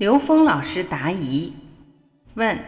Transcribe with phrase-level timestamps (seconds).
[0.00, 1.52] 刘峰老师答疑
[2.32, 2.58] 问：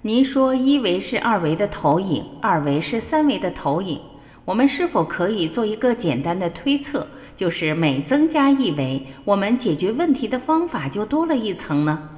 [0.00, 4.00] 您说一维是二维的投影，二维是三维的投影，
[4.44, 7.06] 我们是否可以做一个简单的推测，
[7.36, 12.08] 就是每增加一维，我们解决问题的方法就多了一层呢？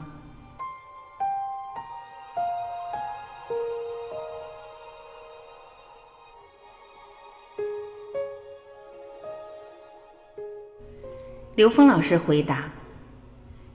[11.54, 12.72] 刘峰老师回答。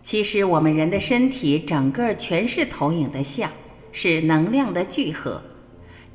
[0.10, 3.48] 其实我们人的身体整个全是投影的像，
[3.91, 5.40] 是能量的聚合。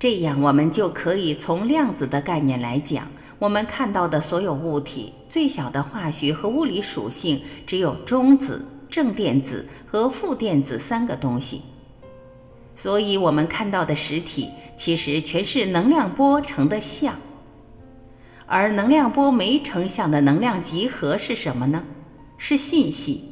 [0.01, 3.07] 这样我们就可以从量子的概念来讲，
[3.39, 11.63] 我们看到的所有物体最小的化学和物理属性只有中子、正电子和负电子三个东西。
[12.75, 17.15] 所以我们看到的实体其实全是能量波成的像。
[18.45, 21.81] 而能量波没成像的能量集合是什么呢？
[22.39, 23.31] 是信息。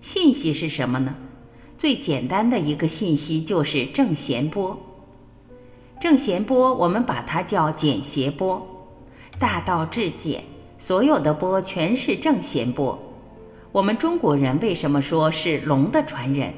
[0.00, 1.14] 信息是什么呢？
[1.76, 4.78] 最简单的一个信息就是正弦波。
[6.00, 8.66] 正弦波我们把它叫简谐波，
[9.38, 10.42] 大道至简，
[10.78, 12.98] 所有的波全是正弦波。
[13.72, 16.52] 我们中国人为什么说是龙的传人？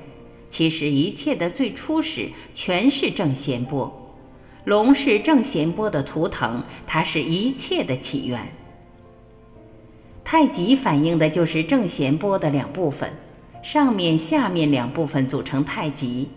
[0.48, 3.90] 其实一切的最初始全是正弦波。
[4.64, 8.40] 龙是正弦波的图腾，它是一切的起源。
[10.22, 13.12] 太极反映的就是正弦波的两部分。
[13.62, 16.28] 上面、下面两部分组成太极，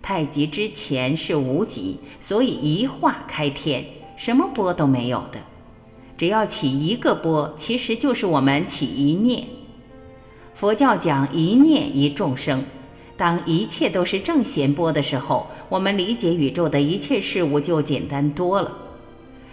[0.00, 3.84] 太极之前是无极，所以一化开天，
[4.16, 5.40] 什么波都没有的。
[6.16, 9.44] 只要起一个波，其实就是我们起一念。
[10.54, 12.64] 佛教讲一念一众生，
[13.16, 18.72] 当一切都是正弦波的时候，我们理解宇宙的一切事物就简单多了。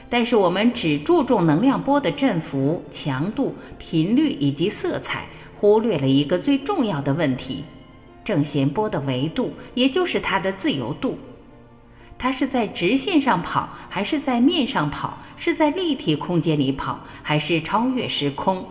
[0.09, 5.25] 但是我们只注重能量波的振幅、强度、频率以及色彩。
[5.57, 7.63] 忽略了一个最重要的问题：
[8.23, 11.17] 正弦波的维度，也就是它的自由度。
[12.17, 15.17] 它是在直线上跑，还是在面上跑？
[15.37, 18.65] 是在立体空间里跑，还是超越时空？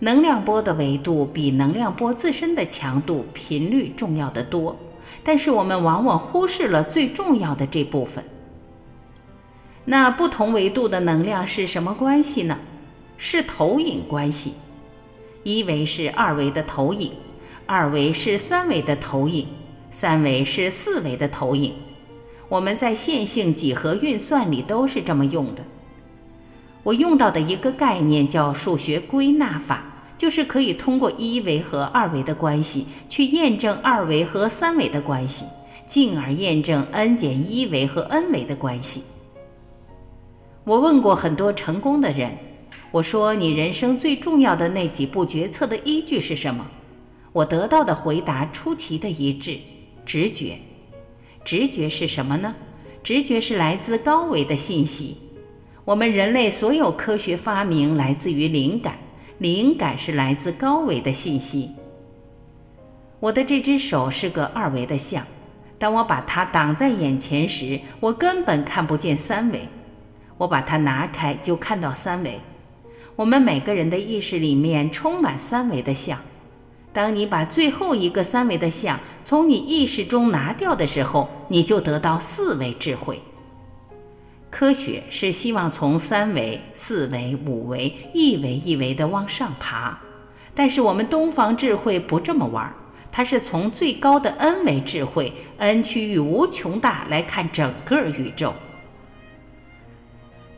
[0.00, 4.76] 能量波的维度比能量波自身的强度、频率重要的多，
[5.22, 8.22] 但是我们往往忽视了最重要的这部分。
[9.84, 12.58] 那不同维度的能量是什么关系呢？
[13.16, 14.52] 是投影关系。
[15.46, 17.12] 一维是二维的投影，
[17.66, 19.46] 二维是三维的投影，
[19.92, 21.72] 三维是四维的投影。
[22.48, 25.62] 我们在线性几何运算里都是这么用的。
[26.82, 29.84] 我用到的一个概念叫数学归纳法，
[30.18, 35.44] 就是可以通过一维和二维的关系去验证二维和三维的关系，
[35.86, 39.00] 进而验证 n 减一维和 n 维的关系。
[40.64, 42.36] 我问过很多成功的人。
[42.90, 46.66] 我说：“你人生最重要的那几步决策的依据是什么？”
[47.32, 49.58] 我得到的回答出奇的一致：
[50.06, 50.56] 直觉。
[51.44, 52.54] 直觉是什么呢？
[53.02, 55.16] 直觉是来自高维的信息。
[55.84, 58.98] 我们人类所有科学发明来自于灵感，
[59.38, 61.70] 灵感是来自高维的信息。
[63.20, 65.24] 我的这只手是个二维的像，
[65.78, 69.60] 当我把它挡在眼前时，我根本看不见三维；
[70.38, 72.40] 我把它拿开，就看到三维。
[73.16, 76.20] 我们每个人的意识里面充满三维的像，
[76.92, 83.18] 当你把最后一个三维的像从你意识中拿掉的时候，你就得到四维智慧。
[84.50, 89.98] 科学是希望从三维、四维、五维一维一维的往上爬，
[90.54, 92.70] 但是我们东方智慧不这么玩，
[93.10, 98.52] 它是从最高的 n 维智慧，n 区域无穷大来看整个宇宙。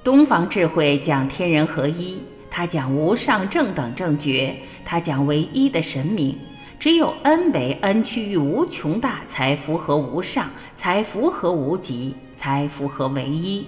[0.02, 2.20] 东方智慧讲天人合一。
[2.58, 4.52] 他讲无上正等正觉，
[4.84, 6.36] 他讲唯一的神明，
[6.76, 13.64] 只有 n 为 n 趋于无穷大，才符合无上，才符合无极，才符合唯一。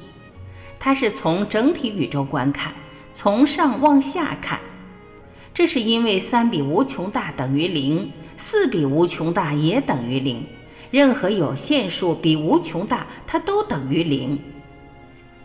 [0.80, 2.72] 他是从整体宇宙观看，
[3.12, 4.58] 从上往下看，
[5.54, 10.44] 这是因为三比无穷大等于零，四比无穷大也等于零，
[10.90, 14.36] 任何有限数比无穷大，它都等于零。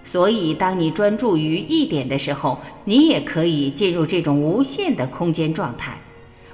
[0.08, 5.98] 所以，当你专注于一点的时候，你也可以进入这种无限的空间状态。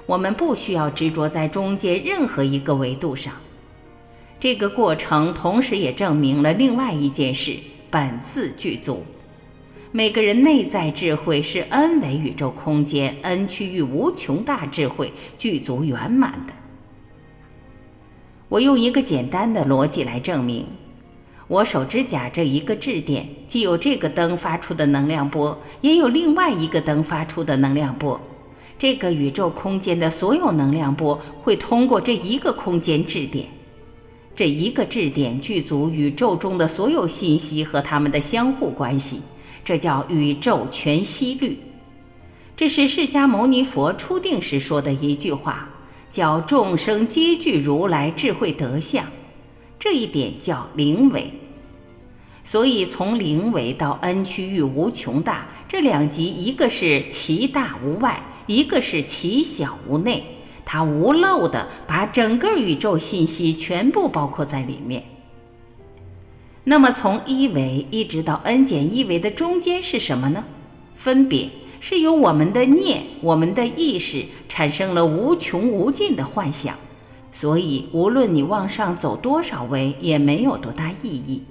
[0.05, 3.33] 我们不需要执着在中间任何一个维度上。
[4.39, 7.57] 这个过程同时也证明了另外一件事：
[7.89, 9.03] 本自具足。
[9.91, 16.53] 每个人内在智慧是 n 维宇宙空间 n 区域无穷大智慧具足圆满的。
[18.47, 20.65] 我用一个简单的逻辑来证明。
[21.51, 28.17] 我手指甲这一个质点，既有这个灯发出的能量波，也有另外一个灯发出的能量波。
[28.79, 33.45] 这个宇宙空间的所有能量波会通过这一个空间质点，
[34.33, 39.19] 这一个质点具足宇宙中的所有信息和它们的相互关系，
[39.61, 41.59] 这叫宇宙全息律。
[42.55, 45.67] 这是释迦牟尼佛初定时说的一句话，
[46.13, 49.03] 叫众生皆具如来智慧德相，
[49.77, 51.29] 这一点叫灵为。
[52.43, 58.21] 所以从灵为到 n 区域无穷大，这两极一个是其大无外。
[58.47, 60.23] 一个是其小无内，
[60.65, 65.01] 它无漏的把整个宇宙信息全部包括在里面。
[66.65, 70.43] 那么从一维一直到 n 减一维的中间是什么呢？
[70.95, 71.49] 分别
[71.79, 76.75] 是由我们的念、我们的意识产生了无穷无尽的幻想，
[77.31, 81.43] 所以无论你往上走多少维，也没有多大意义。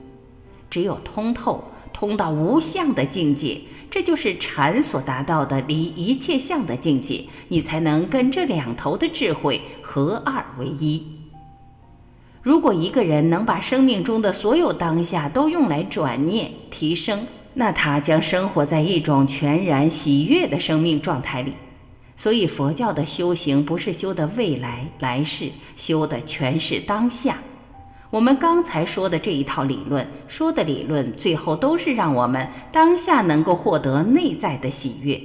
[0.70, 1.62] 只有通透，
[1.92, 3.60] 通到无相的境界。
[3.90, 11.04] 这就是禅所达到的离一切相的境界，你才能跟这两头的智慧合二为一。
[12.40, 21.52] 如果一个人能把生命中的所有当下都用来转念提升，那他将生活在一种全然喜悦的生命状态里。
[22.14, 27.38] 所以佛教的修行不是修的未来来世，修的全是当下。
[28.10, 35.20] 我们刚才说的这一套理论，说的理论，最后都是让我们当下能够获得内在的喜悦，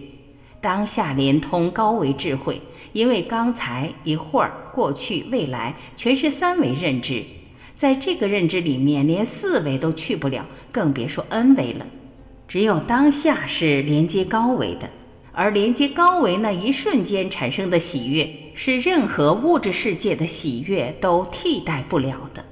[0.62, 2.62] 当下连通高维智慧。
[2.94, 7.24] 因为刚才一会儿、过去、未来，全是三维认知，
[7.74, 11.86] 在这个认知里面，连四维都去不了，更别说 n 维了。
[12.48, 14.88] 只有当下是连接高维的，
[15.32, 22.46] 而连接高维那一瞬间产生的喜悦，是任何物质世界的喜悦都替代不了的。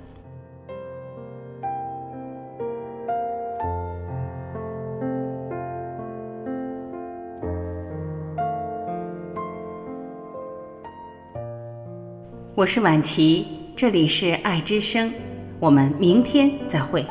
[12.55, 15.11] 我是晚琪，这里是爱之声，
[15.59, 17.03] 我们明天再会。